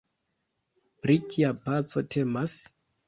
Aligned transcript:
Pri 1.05 1.17
kia 1.35 1.51
paco 1.67 2.03
temas? 2.17 2.57